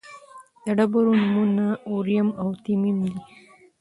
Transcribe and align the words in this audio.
د 0.65 0.67
ډبرو 0.77 1.11
نومونه 1.21 1.65
اوریم 1.89 2.27
او 2.41 2.47
تمیم 2.63 2.97
دي. 3.05 3.15